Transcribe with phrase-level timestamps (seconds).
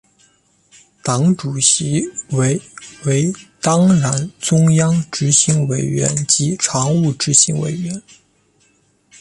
[1.03, 2.59] 党主席为
[3.05, 8.01] 为当然中央执行委员及常务执行委员。